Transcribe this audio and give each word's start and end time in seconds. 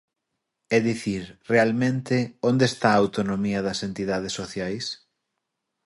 É 0.75 0.79
dicir, 0.89 1.23
realmente, 1.51 2.15
¿onde 2.49 2.65
está 2.71 2.89
a 2.93 3.01
autonomía 3.03 3.59
das 3.67 3.79
entidades 3.89 4.33
sociais? 4.39 4.85